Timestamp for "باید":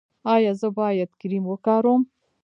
0.77-1.11